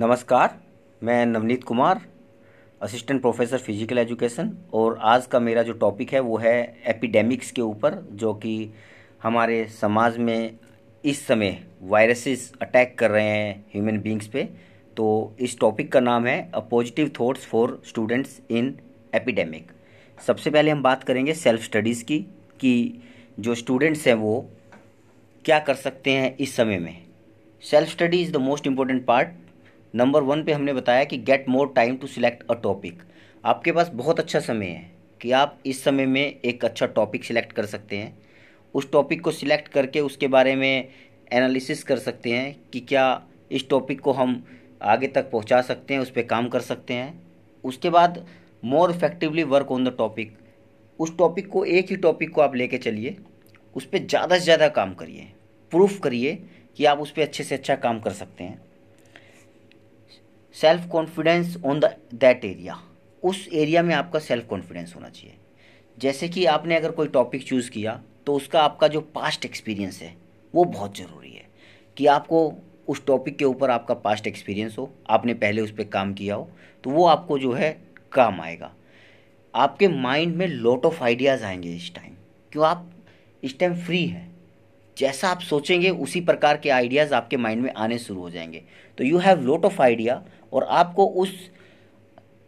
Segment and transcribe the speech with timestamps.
[0.00, 0.54] नमस्कार,
[1.02, 2.00] मैं Navneet Kumar
[2.80, 6.52] assistant professor physical education और आज का मेरा जो टॉपिक है वो है
[6.88, 8.72] एपिडेमिक्स के ऊपर, जो कि
[9.22, 10.58] हमारे समाज में
[11.04, 14.44] इस समय वायरसेस अटैक कर रहे हैं ह्यूमन बींग्स पे।
[14.96, 18.74] तो इस टॉपिक का नाम है a positive thoughts for students in
[19.14, 19.70] epidemic
[20.18, 22.18] सबसे पहले हम बात करेंगे सेल्फ स्टडीज़ की,
[22.60, 23.02] कि
[23.40, 24.40] जो स्टूडेंट्स हैं वो
[25.44, 26.96] क्या कर सकते हैं इस समय में।
[27.62, 29.28] Self study is the most important part
[29.94, 33.02] number one पे हमने बताया कि get more time to select a topic
[33.44, 34.90] आपके पास बहुत अच्छा समय है
[35.20, 38.16] कि आप इस समय में एक अच्छा टॉपिक सिलेक्ट कर सकते हैं।
[38.74, 40.88] उस टॉपिक को सिलेक्ट करके उसके बारे में
[41.32, 44.42] एनालिसिस कर सकते हैं कि क्या इस टॉपिक को हम
[44.82, 47.20] आगे तक पहुँचा सकते हैं, उस पर काम कर सकते हैं।
[47.64, 48.24] उसके बाद
[48.62, 50.38] more effectively work on the topic
[50.98, 53.16] उस टॉपिक को एक ही टॉपिक को आप लेके चलिए,
[53.76, 55.28] उस पर ज़्यादा से ज़्यादा काम करिए।
[55.72, 56.34] प्रूफ करिए
[56.78, 58.69] कि आप उस पर अच्छे से अच्छा काम कर सकते हैं।
[60.54, 62.82] Self confidence on the that area
[63.22, 65.36] उस एरिया में आपका सेल्फ कॉन्फिडेंस होना चाहिए।
[65.98, 70.14] जैसे कि आपने अगर कोई टॉपिक चूज़ किया तो उसका आपका जो पास्ट एक्सपीरियंस है,
[70.54, 71.44] वो बहुत ज़रूरी है।
[71.96, 72.52] कि आपको
[72.88, 76.50] उस टॉपिक के ऊपर आपका पास्ट एक्सपीरियंस हो, आपने पहले उस पर काम किया हो
[76.84, 77.70] तो वो आपको जो है
[78.12, 78.74] काम आएगा।
[79.54, 82.14] आपके माइंड में लॉट ऑफ़ आइडियाज़ आएँगे इस टाइम
[82.52, 82.66] क्यों?
[82.66, 82.90] आप
[83.42, 84.28] इस टाइम फ्री हैं।
[84.98, 88.62] जैसा आप सोचेंगे, उसी प्रकार के आइडियाज़ आपके माइंड में आने शुरू हो जाएँगे।
[88.98, 91.34] तो you have lot of idea और आपको उस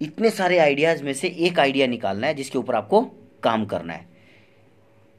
[0.00, 3.00] इतने सारे आइडियाज़ में से एक आइडिया निकालना है, जिसके ऊपर आपको
[3.42, 4.06] काम करना है।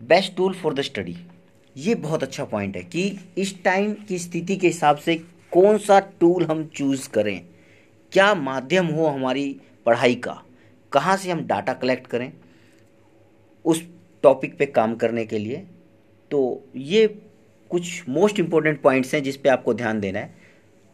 [0.01, 1.15] Best tool for the study
[1.77, 5.15] ये बहुत अच्छा पॉइंट है कि इस टाइम की स्थिति के हिसाब से
[5.51, 7.45] कौन सा टूल हम चूज़ करें।
[8.11, 10.41] क्या माध्यम हो हमारी पढ़ाई का?
[10.91, 12.31] कहाँ से हम डाटा कलेक्ट करें?
[13.65, 13.83] उस
[14.23, 15.63] टॉपिक पे काम करने के लिए।
[16.31, 17.07] तो ये
[17.71, 20.35] कुछ मोस्ट इम्पोर्टेंट पॉइंट्स हैं जिस पे आपको ध्यान देना है।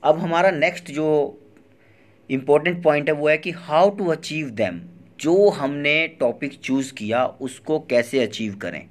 [0.03, 1.07] अब हमारा नेक्स्ट जो
[2.29, 4.81] इम्पोर्टेंट पॉइंट है वो है कि हाउ टू अचीव दैम
[5.19, 8.85] जो हमने टॉपिक चूज़ किया, उसको कैसे अचीव करें।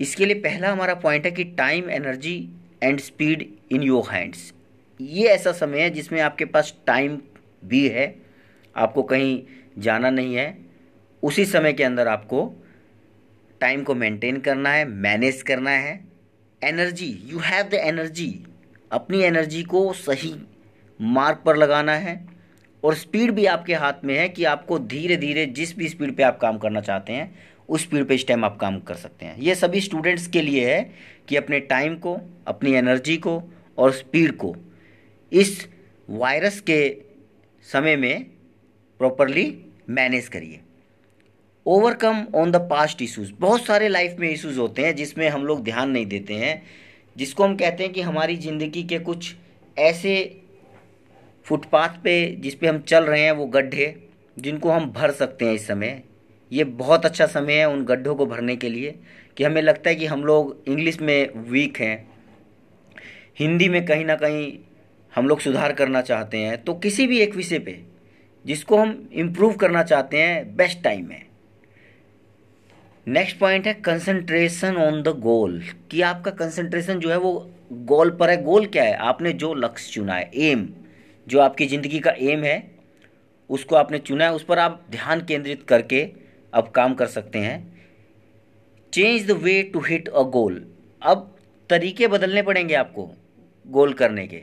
[0.00, 2.36] इसके लिए पहला हमारा पॉइंट है कि time energy
[2.82, 4.52] and speed in your hands
[5.00, 7.18] ये ऐसा समय है जिसमें आपके पास टाइम
[7.64, 8.14] भी है,
[8.76, 9.42] आपको कहीं
[9.78, 10.56] जाना नहीं है।
[11.22, 12.52] उसी समय के अंदर आपको
[13.60, 16.00] टाइम को मेंटेन करना है मैनेज करना है।
[16.62, 18.32] Energy you have the energy
[18.90, 20.34] अपनी एनर्जी को सही
[21.00, 22.14] मार्ग पर लगाना है।
[22.84, 26.22] और स्पीड भी आपके हाथ में है कि आपको धीरे धीरे जिस भी स्पीड पे
[26.22, 27.34] आप काम करना चाहते हैं,
[27.68, 30.70] उस स्पीड पे इस टाइम आप काम कर सकते हैं। ये सभी स्टूडेंट्स के लिए
[30.70, 30.82] है
[31.28, 33.42] कि अपने टाइम को, अपनी एनर्जी को
[33.78, 34.54] और स्पीड को
[35.32, 35.68] इस
[36.08, 36.80] वायरस के
[37.66, 38.26] समय में
[39.00, 39.46] प्रॉपरली
[39.90, 40.60] मैनेज करिए।
[41.66, 45.62] Overcome on the past issues बहुत सारे लाइफ में इश्यूज़ होते हैं जिसमें हम लोग
[45.64, 46.62] ध्यान नहीं देते हैं,
[47.16, 49.34] जिसको हम कहते हैं कि हमारी ज़िंदगी के कुछ
[49.76, 50.14] ऐसे
[51.50, 53.94] फुटपाथ पे जिस पे हम चल रहे हैं वो गड्ढे,
[54.38, 56.02] जिनको हम भर सकते हैं इस समय।
[56.52, 58.94] ये बहुत अच्छा समय है उन गड्ढों को भरने के लिए
[59.36, 62.08] कि हमें लगता है कि हम लोग इंग्लिश में वीक हैं।
[63.38, 64.52] हिंदी में कहीं ना कहीं
[65.14, 67.78] हम लोग सुधार करना चाहते हैं। तो किसी भी एक विषय पे
[68.44, 71.22] जिसको हम इम्प्रूव करना चाहते हैं बेस्ट टाइम है।
[73.06, 78.30] नेक्स्ट पॉइंट है कंसंट्रेशन ऑन द गोल कि आपका कंसंट्रेशन जो है वो गोल पर
[78.30, 78.94] है। गोल क्या है?
[78.94, 80.68] आपने जो लक्ष्य चुना है एम
[81.26, 82.70] जो आपकी ज़िंदगी का एम है,
[83.50, 86.08] उसको आपने चुना है, उस पर आप ध्यान केंद्रित करके
[86.52, 87.58] अब काम कर सकते हैं।
[88.92, 90.64] Change the way to hit a goal
[91.02, 91.34] अब
[91.70, 93.10] तरीके बदलने पड़ेंगे आपको
[93.64, 94.42] गोल करने के।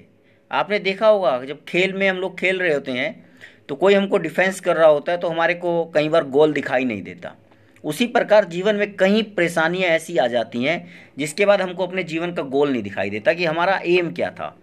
[0.52, 3.26] आपने देखा होगा, जब खेल में हम लोग खेल रहे होते हैं
[3.70, 6.86] तो कोई हमको डिफेंस कर रहा होता है तो हमारे को कई बार गोल दिखाई
[6.86, 7.36] नहीं देता।
[7.84, 10.88] उसी प्रकार जीवन में कई परेशानियाँ ऐसी आ जाती हैं,
[11.18, 14.56] जिसके बाद हमको अपने जीवन का गोल नहीं दिखाई देता कि हमारा एम क्या था।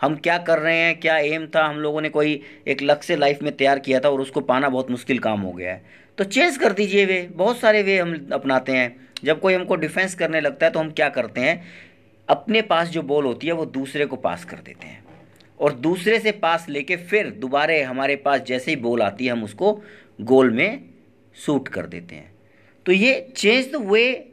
[0.00, 3.42] हम क्या कर रहे हैं, क्या एम था, हम लोगों ने कोई एक लक्ष्य लाइफ
[3.42, 5.84] में तैयार किया था और उसको पाना बहुत मुश्किल काम हो गया है।
[6.18, 10.14] तो चेंज कर दीजिए वे, बहुत सारे वे हम अपनाते हैं। जब कोई हमको डिफेंस
[10.14, 11.62] करने लगता है तो हम क्या करते हैं,
[12.28, 15.04] अपने पास जो बॉल होती है वो दूसरे को पास कर देते हैं।
[15.60, 19.44] और दूसरे से पास लेके फिर दोबारे हमारे पास जैसे ही बॉल आती है, हम
[19.44, 19.72] उसको
[20.20, 20.84] गोल में
[21.36, 22.32] सूट कर देते हैं।
[22.86, 24.32] तो ये change the way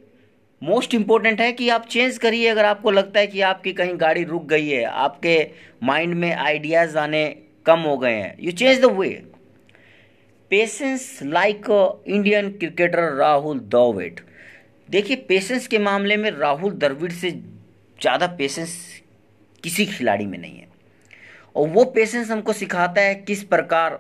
[0.63, 4.24] most important है कि आप चेंज करिए अगर आपको लगता है कि आपकी कहीं गाड़ी
[4.24, 5.36] रुक गई है, आपके
[5.83, 7.24] माइंड में आइडियाज़ आने
[7.65, 9.10] कम हो गए हैं। You change the way
[10.51, 11.65] patience like
[12.07, 14.19] Indian cricketer Rahul Dravid
[14.89, 18.75] देखिए पेशेंस के मामले में राहुल द्रविड़ से ज़्यादा पेशेंस
[19.63, 20.68] किसी खिलाड़ी में नहीं है।
[21.56, 23.95] और वो पेशेंस हमको सिखाता है किस प्रकार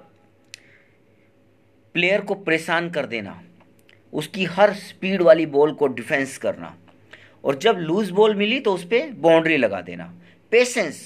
[1.95, 3.41] प्लेयर को परेशान कर देना।
[4.13, 6.75] उसकी हर स्पीड वाली बॉल को डिफेंस करना।
[7.43, 10.13] और जब लूज बॉल मिली तो उस पर बाउंड्री लगा देना।
[10.51, 10.99] पेशेंस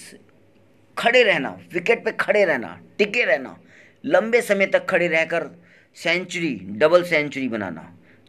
[0.97, 3.57] खड़े रहना विकेट पे खड़े रहना, टिके रहना,
[4.03, 5.49] लंबे समय तक खड़े रहकर
[5.97, 7.81] सेंचुरी डबल सेंचुरी बनाना।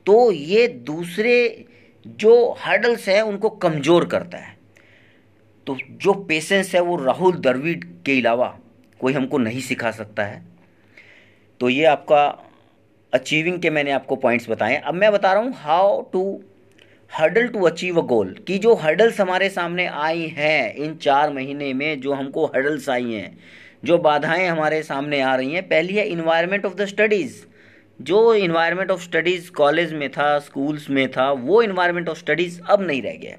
[0.06, 1.64] तो ये दूसरे
[2.06, 4.56] जो हर्डल्स हैं, उनको कमज़ोर करता है।
[5.66, 8.46] तो जो पेशेंस है वो राहुल द्रविड़ के अलावा
[9.00, 10.42] कोई हमको नहीं सिखा सकता है।
[11.60, 12.26] तो ये आपका
[13.12, 16.43] अचीविंग के मैंने आपको पॉइंट्स बताए अब मैं बता रहा हूँ how to
[17.19, 21.75] hurdle to achieve a goal कि जो हर्डल्स हमारे सामने आई हैं इन चार महीने
[21.75, 23.38] में, जो हमको हर्डल्स आई हैं,
[23.84, 27.43] जो बाधाएँ हमारे सामने आ रही हैं। पहली है इन्वायरमेंट ऑफ़ द स्टडीज़
[28.02, 32.82] जो इन्वायरमेंट ऑफ़ स्टडीज़ कॉलेज में था स्कूल्स में था, वो इन्वायरमेंट ऑफ़ स्टडीज़ अब
[32.82, 33.37] नहीं रह गया।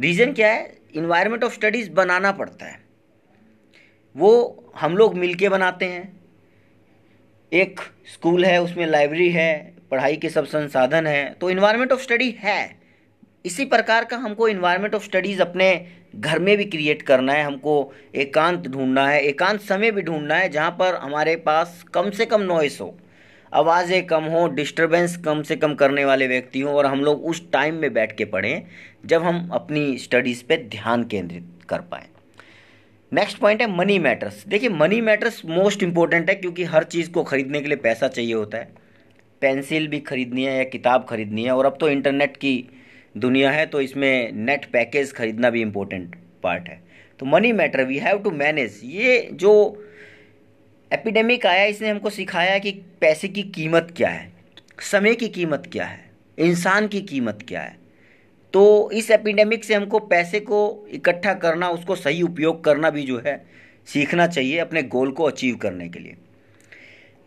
[0.00, 0.78] रीज़न क्या है?
[0.94, 2.80] इन्वायरमेंट ऑफ़ स्टडीज़ बनाना पड़ता है।
[4.16, 6.17] वो हम लोग मिल के बनाते हैं।
[7.52, 12.30] एक स्कूल है, उसमें लाइब्रेरी है, पढ़ाई के सब संसाधन हैं तो इन्वायरमेंट ऑफ़ स्टडी
[12.38, 12.76] है।
[13.44, 15.70] इसी प्रकार का हमको इन्वायरमेंट ऑफ़ स्टडीज़ अपने
[16.16, 20.48] घर में भी क्रिएट करना है, हमको एकांत ढूंढना है, एकांत समय भी ढूंढना है,
[20.48, 22.94] जहाँ पर हमारे पास कम से कम नॉइस हो।
[23.52, 27.42] आवाज़ें कम हो डिस्टरबेंस कम से कम करने वाले व्यक्ति हों, और हम लोग उस
[27.52, 28.62] टाइम में बैठ के पढ़ें,
[29.06, 32.08] जब हम अपनी स्टडीज़ पे ध्यान केंद्रित कर पाएँ।
[33.12, 37.22] नेक्स्ट पॉइंट है मनी मैटर्स देखिए मनी मैटर्स मोस्ट इंपॉर्टेंट है क्योंकि हर चीज़ को
[37.24, 38.68] ख़रीदने के लिए पैसा चाहिए होता है।
[39.42, 42.52] पेंसिल भी ख़रीदनी है या किताब ख़रीदनी है और अब तो इंटरनेट की
[43.16, 46.80] दुनिया है तो इसमें नेट पैकेज ख़रीदना भी इम्पोर्टेंट पार्ट है।
[47.20, 49.54] तो money matter we have to manage ये जो
[50.90, 54.30] एपिडेमिक आया, इसने हमको सिखाया कि पैसे की कीमत क्या है,
[54.82, 56.00] समय की कीमत क्या है,
[56.38, 57.76] इंसान की कीमत क्या है।
[58.52, 63.22] तो इस एपिडेमिक से हमको पैसे को इकट्ठा करना, उसको सही उपयोग करना भी जो
[63.26, 63.46] है,
[63.86, 66.16] सीखना चाहिए अपने गोल को अचीव करने के लिए।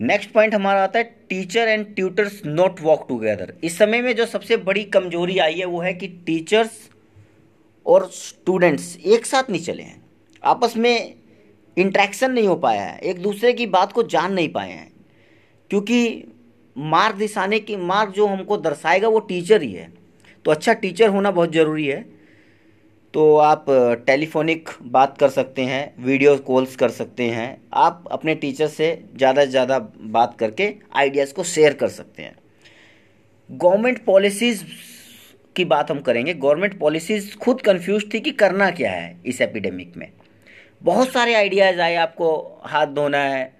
[0.01, 4.25] नेक्स्ट पॉइंट हमारा आता है teacher and tutors not walk together इस समय में जो
[4.25, 6.71] सबसे बड़ी कमज़ोरी आई है, वो है कि टीचर्स
[7.85, 10.01] और स्टूडेंट्स एक साथ नहीं चले हैं।
[10.43, 11.15] आपस में
[11.77, 14.91] इंट्रैक्शन नहीं हो पाया है, एक दूसरे की बात को जान नहीं पाए हैं।
[15.69, 16.23] क्योंकि
[16.77, 20.00] मार्ग दिशाने की, मार्ग जो हमको दर्शाएगा, वो टीचर ही है।
[20.45, 22.01] तो अच्छा टीचर होना बहुत ज़रूरी है।
[23.13, 23.65] तो आप
[24.05, 29.43] टेलीफोनिक बात कर सकते हैं वीडियो कॉल्स कर सकते हैं। आप अपने टीचर से ज़्यादा
[29.45, 29.79] से ज़्यादा
[30.11, 32.35] बात करके आइडियाज़ को शेयर कर सकते हैं।
[33.49, 34.63] गवर्नमेंट पॉलिसीज़
[35.55, 39.97] की बात हम करेंगे। गवर्नमेंट पॉलिसीज़ खुद कंफ्यूज थी कि करना क्या है इस एपिडेमिक
[39.97, 40.11] में।
[40.81, 43.51] बहुत सारे आइडियाज़ आए, आपको हाथ धोना है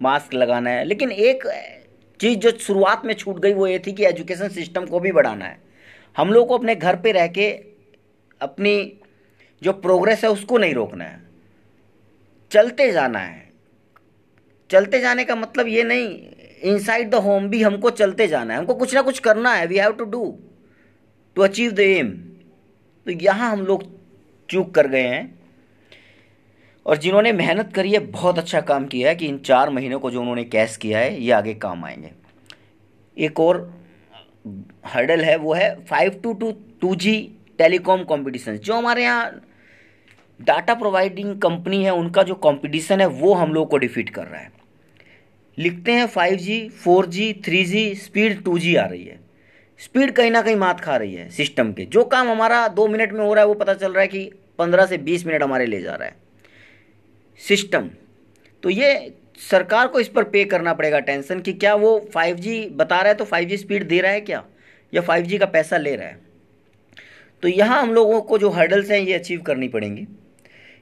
[0.00, 1.46] मास्क लगाना है, लेकिन एक
[2.20, 5.44] चीज़ जो शुरुआत में छूट गई वो ये थी कि एजुकेशन सिस्टम को भी बढ़ाना
[5.44, 5.58] है।
[6.16, 7.50] हम लोग को अपने घर पे रह के
[8.40, 9.00] अपनी
[9.62, 11.20] जो प्रोग्रेस है उसको नहीं रोकना है।
[12.50, 13.52] चलते जाना है।
[14.70, 16.18] चलते जाने का मतलब ये नहीं
[16.62, 19.78] इनसाइड द होम भी हमको चलते जाना है। हमको कुछ ना कुछ करना है। We
[19.78, 20.38] have to do
[21.36, 22.10] to achieve the aim
[23.06, 23.84] तो यहाँ हम लोग
[24.48, 25.38] चूक कर गए हैं।
[26.86, 30.10] और जिन्होंने मेहनत करी है, बहुत अच्छा काम किया है कि इन चार महीनों को
[30.10, 32.10] जो उन्होंने कैश किया है, ये आगे काम आएँगे।
[33.16, 33.85] एक और
[34.86, 36.50] हर्डल है, वो है five two two
[36.80, 37.16] two G
[37.58, 39.40] telecom competition जो हमारे यहाँ
[40.40, 44.40] डाटा प्रोवाइडिंग कंपनी है, उनका जो कंपटीशन है, वो हम लोग को डिफीट कर रहा
[44.40, 44.50] है।
[45.58, 49.18] लिखते हैं five G four G three G speed two G आ रही है।
[49.80, 53.12] स्पीड कहीं ना कहीं मात खा रही है सिस्टम के। जो काम हमारा दो मिनट
[53.12, 55.66] में हो रहा है, वो पता चल रहा है कि पंद्रह से बीस मिनट हमारे
[55.66, 56.16] ले जा रहा है।
[57.40, 57.90] सिस्टम
[58.62, 58.92] तो ये
[59.38, 63.14] सरकार को इस पर पे करना पड़ेगा टेंशन कि क्या वो 5G बता रहा है
[63.14, 64.44] तो 5G स्पीड दे रहा है क्या?
[64.92, 66.18] या 5G का पैसा ले रहा है?
[67.42, 70.06] तो यहाँ हम लोगों को जो हर्डल्स हैं ये अचीव करनी पड़ेंगी।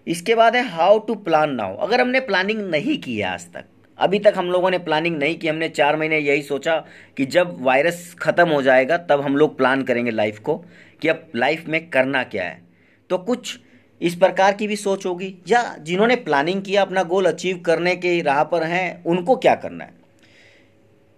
[0.07, 3.65] इसके बाद है हाउ टू प्लान नाउ अगर हमने प्लानिंग नहीं की है आज तक,
[3.99, 6.77] अभी तक हम लोगों ने प्लानिंग नहीं की, हमने चार महीने यही सोचा
[7.17, 10.57] कि जब वायरस ख़त्म हो जाएगा तब हम लोग प्लान करेंगे लाइफ को
[11.03, 12.63] कि अब लाइफ में करना क्या है।
[13.11, 13.59] तो कुछ
[14.01, 18.21] इस प्रकार की भी सोच होगी। या जिन्होंने प्लानिंग किया अपना गोल अचीव करने के
[18.23, 19.93] राह पर हैं, उनको क्या करना है?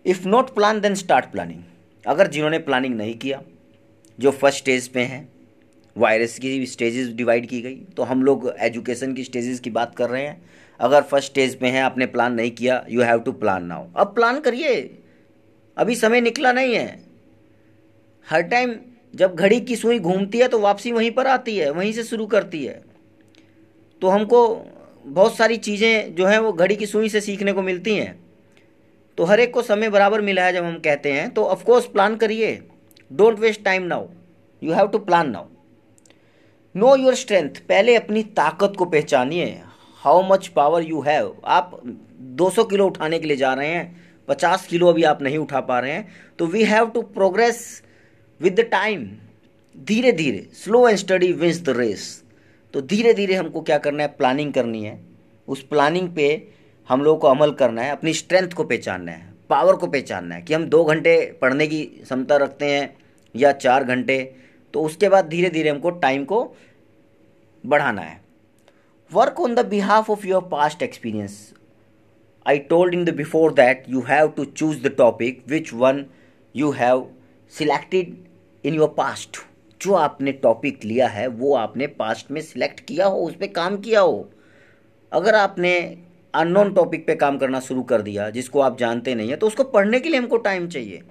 [0.06, 1.62] If not plan then start planning
[2.04, 3.42] अगर जिन्होंने प्लानिंग नहीं किया,
[4.18, 5.28] जो फ़र्स्ट स्टेज पे हैं
[5.97, 10.11] वायरस की स्टेजेस डिवाइड की गई तो हम लोग एजुकेशन की स्टेजेस की बात कर
[10.11, 10.42] रहे हैं।
[10.80, 14.14] अगर फ़र्स्ट स्टेज पे हैं, आपने प्लान नहीं किया you have to plan now अब
[14.14, 14.75] प्लान करिए।
[15.76, 17.00] अभी समय निकला नहीं है।
[18.26, 18.75] हर टाइम
[19.16, 22.26] जब घड़ी की सुई घूमती है तो वापसी वहीं पर आती है, वहीं से शुरू
[22.26, 22.82] करती है।
[24.02, 24.40] तो हमको
[25.06, 28.18] बहुत सारी चीज़ें जो हैं वो घड़ी की सुई से सीखने को मिलती हैं।
[29.18, 32.16] तो हर एक को समय बराबर मिला है जब हम कहते हैं। तो ऑफकोर्स प्लान
[32.16, 32.52] करिए।
[33.11, 34.06] Don't waste time now
[34.62, 35.44] you have to plan now
[36.75, 39.46] know your strength पहले अपनी ताकत को पहचानिए।
[40.02, 41.80] How much power you have आप
[42.37, 45.78] 200 किलो उठाने के लिए जा रहे हैं। 50 किलो अभी आप नहीं उठा पा
[45.80, 46.08] रहे हैं।
[46.38, 47.82] तो we have to progress
[48.40, 49.09] with the time
[49.75, 52.25] धीरे धीरे slow and study wins the race
[52.75, 54.09] तो धीरे धीरे हमको क्या करना है?
[54.09, 54.99] प्लानिंग करनी है।
[55.49, 56.26] उस प्लानिंग पे
[56.88, 60.43] हम लोग को अमल करना है, अपनी स्ट्रेंथ को पहचानना है पावर को पहचानना है
[60.43, 62.97] कि हम दो घंटे पढ़ने की क्षमता रखते हैं
[63.35, 64.19] या चार घंटे
[64.75, 66.45] तो उसके बाद धीरे धीरे हमको टाइम को
[67.64, 68.21] बढ़ाना है।
[69.11, 71.52] Work on the behalf of your past experience
[72.47, 76.05] I told in the before that you have to choose the topic which one
[76.55, 77.07] you have
[77.53, 78.15] selected
[78.65, 79.37] in your past
[79.81, 83.76] जो आपने टॉपिक लिया है, वो आपने पास्ट में सिलेक्ट किया हो उस पर काम
[83.79, 84.29] किया हो।
[85.12, 85.76] अगर आपने
[86.35, 89.65] अननोन टॉपिक पे काम करना शुरू कर दिया, जिसको आप जानते नहीं है तो उसको
[89.67, 91.03] पढ़ने के लिए हमको टाइम चाहिए।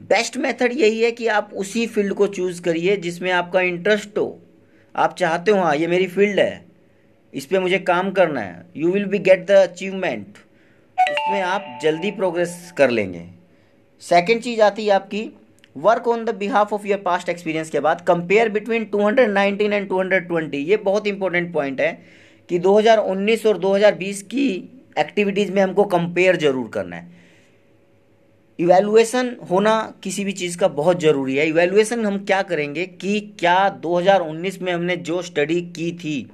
[0.00, 4.38] बेस्ट मेथड यही है कि आप उसी फ़ील्ड को चूज़ करिए जिसमें आपका इंटरेस्ट हो।
[4.94, 6.64] आप चाहते हो हाँ ये मेरी फ़ील्ड है,
[7.32, 10.38] इस पर मुझे काम करना है। You will be get the achievement
[10.98, 13.26] उसमें आप जल्दी प्रोग्रेस कर लेंगे।
[14.02, 15.28] सेकेंड चीज़ आती है आपकी
[15.76, 20.54] work on the behalf of your past experience के बाद कंपेयर बिटवीन 219 एंड 220
[20.54, 21.92] ये बहुत इंपॉर्टेंट पॉइंट है
[22.48, 24.46] कि 2019 और 2020 की
[24.98, 27.10] एक्टिविटीज़ में हमको कंपेयर ज़रूर करना है।
[28.58, 33.68] इवेलुएसन होना किसी भी चीज़ का बहुत ज़रूरी है। इवेलुएसन हम क्या करेंगे कि क्या
[33.80, 36.30] 2019 में हमने जो स्टडी की थी,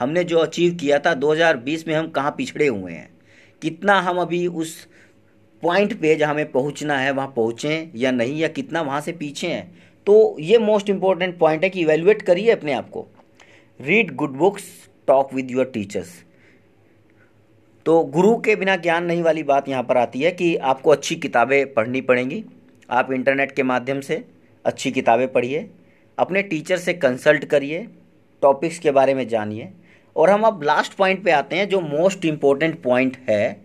[0.00, 3.08] हमने जो अचीव किया था 2020 में हम कहाँ पिछड़े हुए हैं?
[3.62, 4.74] कितना हम अभी उस
[5.62, 9.46] पॉइंट पे जहाँ हमें पहुँचना है, वहाँ पहुँचें या नहीं, या कितना वहाँ से पीछे
[9.46, 13.06] हैं। तो ये मोस्ट इंपॉर्टेंट पॉइंट है कि इवेलुएट करिए अपने आप को।
[13.80, 14.64] Read good books
[15.06, 16.08] talk with your teachers
[17.86, 21.14] तो गुरु के बिना ज्ञान नहीं वाली बात यहाँ पर आती है कि आपको अच्छी
[21.16, 22.44] किताबें पढ़नी पड़ेंगी।
[22.90, 24.22] आप इंटरनेट के माध्यम से
[24.64, 25.70] अच्छी किताबें पढ़िए।
[26.18, 27.86] अपने टीचर से कंसल्ट करिए।
[28.42, 29.68] टॉपिक्स के बारे में जानिए।
[30.16, 33.56] और हम अब लास्ट पॉइंट पे आते हैं जो मोस्ट इम्पोर्टेंट पॉइंट है।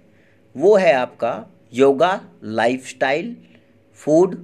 [0.56, 1.34] वो है आपका
[1.76, 3.36] yoga lifestyle
[4.00, 4.36] food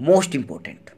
[0.00, 0.90] most important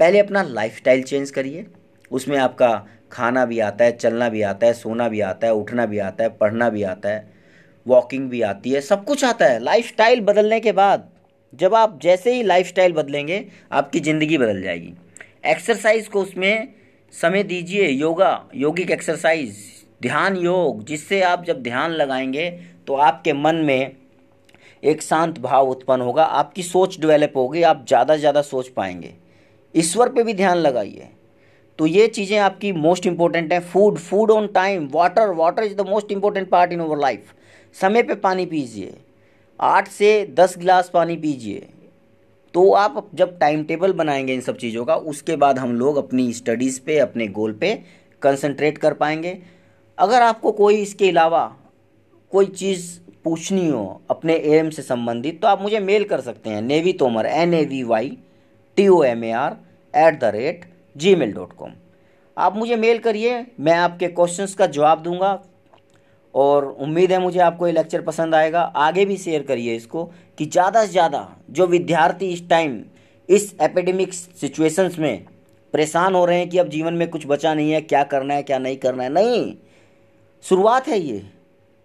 [0.00, 1.66] पहले अपना लाइफस्टाइल चेंज करिए।
[2.10, 2.70] उसमें आपका
[3.12, 6.24] खाना भी आता है, चलना भी आता है, सोना भी आता है, उठना भी आता
[6.24, 7.28] है, पढ़ना भी आता है
[7.86, 11.08] वॉकिंग भी आती है, सब कुछ आता है। लाइफस्टाइल बदलने के बाद,
[11.52, 14.92] जब आप जैसे ही लाइफस्टाइल बदलेंगे, आपकी ज़िंदगी बदल जाएगी।
[15.46, 16.68] एक्सरसाइज को उसमें
[17.14, 19.56] समय दीजिए। योगा योगिक एक्सरसाइज
[20.02, 22.50] ध्यान योग, जिससे आप जब ध्यान लगाएँगे
[22.86, 23.99] तो आपके मन में
[24.82, 29.14] एक शांत भाव उत्पन्न होगा, आपकी सोच डेवलप होगी, आप ज़्यादा से ज़्यादा सोच पाएँगे।
[29.74, 31.08] ईश्वर पे भी ध्यान लगाइए।
[31.78, 35.86] तो ये चीज़ें आपकी मोस्ट इंपॉर्टेंट हैं। Food food on time water water is the
[35.88, 37.32] most important part in our life
[37.76, 38.96] समय पे पानी पीजिए।
[39.60, 41.68] आठ से दस गिलास पानी पीजिए।
[42.54, 46.32] तो आप जब टाइम टेबल बनाएँगे इन सब चीज़ों का, उसके बाद हम लोग अपनी
[46.32, 47.74] स्टडीज़ पे, अपने गोल पे
[48.22, 49.38] कंसंट्रेट कर पाएँगे।
[49.98, 51.44] अगर आपको कोई इसके अलावा
[52.32, 52.88] कोई चीज़
[53.24, 57.26] पूछनी हो अपने एम से संबंधित तो आप मुझे मेल कर सकते हैं। Navy Tomar
[57.26, 58.16] N A V Y
[58.78, 59.56] T O M A R
[59.94, 60.64] at the rate
[60.96, 61.72] G mail dot com
[62.36, 65.38] आप मुझे मेल करिए, मैं आपके क्वेश्चंस का जवाब दूँगा
[66.34, 70.04] और उम्मीद है मुझे आपको ये लेक्चर पसंद आएगा। आगे भी शेयर करिए इसको
[70.38, 72.80] कि ज़्यादा से ज़्यादा जो विद्यार्थी इस टाइम
[73.28, 75.24] इस एपिडेमिक सिचुएशंस में
[75.74, 78.42] परेशान हो रहे हैं कि अब जीवन में कुछ बचा नहीं है, क्या करना है,
[78.42, 79.54] क्या नहीं करना है। नहीं,
[80.44, 81.22] शुरुआत है ये।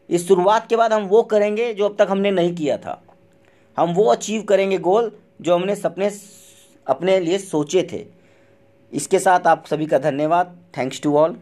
[0.10, 3.02] इस शुरुआत के बाद हम वो करेंगे जो अब तक हमने नहीं किया था।
[3.78, 6.12] हम वो अचीव करेंगे गोल जो हमने सपने
[6.88, 8.06] अपने लिए सोचे थे।
[8.94, 11.36] इसके साथ आप सभी का धन्यवाद। Thanks to all